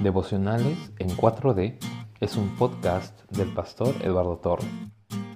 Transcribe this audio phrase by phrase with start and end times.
[0.00, 1.76] Devocionales en 4D
[2.20, 4.66] es un podcast del pastor Eduardo Torre.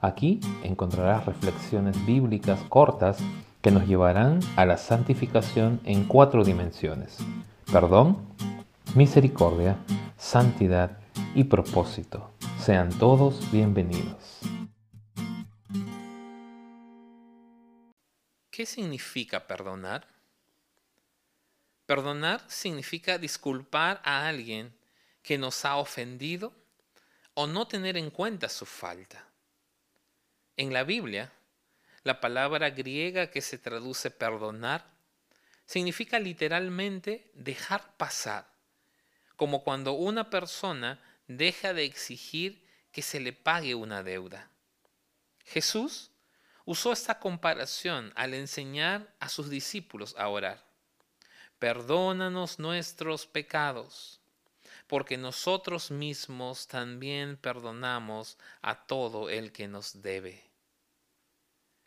[0.00, 3.18] Aquí encontrarás reflexiones bíblicas cortas
[3.62, 7.18] que nos llevarán a la santificación en cuatro dimensiones.
[7.70, 8.18] Perdón,
[8.96, 9.76] misericordia,
[10.16, 10.98] santidad
[11.36, 12.32] y propósito.
[12.58, 14.40] Sean todos bienvenidos.
[18.50, 20.17] ¿Qué significa perdonar?
[21.88, 24.76] Perdonar significa disculpar a alguien
[25.22, 26.52] que nos ha ofendido
[27.32, 29.26] o no tener en cuenta su falta.
[30.58, 31.32] En la Biblia,
[32.02, 34.84] la palabra griega que se traduce perdonar
[35.64, 38.52] significa literalmente dejar pasar,
[39.36, 44.50] como cuando una persona deja de exigir que se le pague una deuda.
[45.46, 46.10] Jesús
[46.66, 50.67] usó esta comparación al enseñar a sus discípulos a orar
[51.58, 54.20] perdónanos nuestros pecados,
[54.86, 60.44] porque nosotros mismos también perdonamos a todo el que nos debe.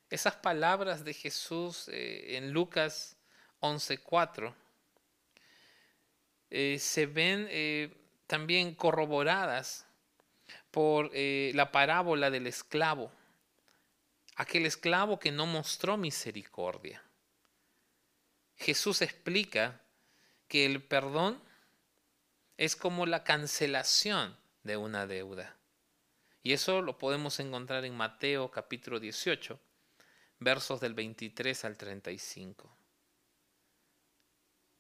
[0.10, 3.16] Esas palabras de Jesús eh, en Lucas
[3.62, 4.54] 11:4
[6.50, 7.96] eh, se ven eh,
[8.28, 9.86] también corroboradas
[10.70, 13.12] por la parábola del esclavo,
[14.38, 17.04] aquel esclavo que no mostró misericordia.
[18.62, 19.82] Jesús explica
[20.48, 21.42] que el perdón
[22.58, 25.58] es como la cancelación de una deuda.
[26.44, 29.60] Y eso lo podemos encontrar en Mateo capítulo 18,
[30.38, 32.72] versos del 23 al 35.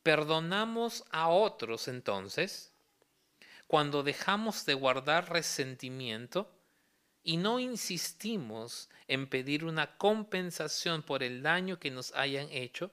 [0.04, 2.74] Perdonamos a otros entonces
[3.66, 6.54] cuando dejamos de guardar resentimiento
[7.24, 12.92] y no insistimos en pedir una compensación por el daño que nos hayan hecho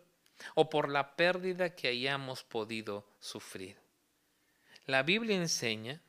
[0.55, 3.77] o por la pérdida que hayamos podido sufrir.
[4.87, 6.01] La Biblia enseña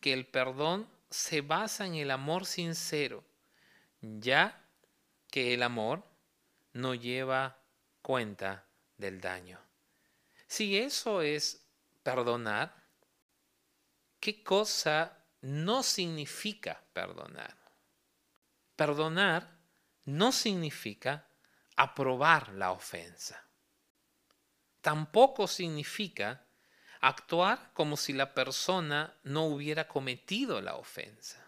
[0.00, 3.24] que el perdón se basa en el amor sincero,
[4.00, 4.60] ya
[5.30, 6.04] que el amor
[6.72, 7.56] no lleva
[8.02, 8.64] cuenta
[8.98, 9.58] del daño.
[10.46, 11.66] Si eso es
[12.02, 12.74] perdonar,
[14.20, 17.56] ¿qué cosa no significa perdonar?
[18.76, 19.48] Perdonar
[20.04, 21.26] no significa
[21.76, 23.44] aprobar la ofensa
[24.84, 26.46] tampoco significa
[27.00, 31.42] actuar como si la persona no hubiera cometido la ofensa.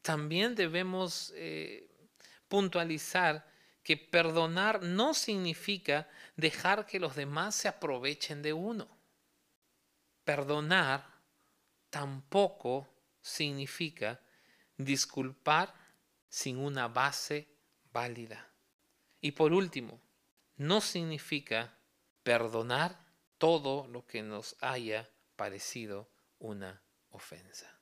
[0.00, 1.90] También debemos eh,
[2.46, 3.50] puntualizar
[3.82, 8.86] que perdonar no significa dejar que los demás se aprovechen de uno.
[10.22, 11.04] Perdonar
[11.90, 12.88] tampoco
[13.20, 14.20] significa
[14.76, 15.74] disculpar
[16.28, 17.48] sin una base
[17.92, 18.51] válida.
[19.22, 20.02] Y por último,
[20.56, 21.78] no significa
[22.22, 22.98] perdonar
[23.38, 27.81] todo lo que nos haya parecido una ofensa.